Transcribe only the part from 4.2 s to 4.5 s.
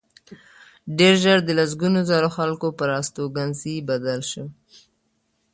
شو